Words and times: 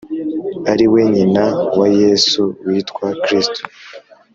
ari 0.71 0.85
we 0.93 1.01
nyina 1.15 1.45
wa 1.77 1.87
Yesu 2.01 2.41
witwa 2.65 3.07
Kristo. 3.23 3.61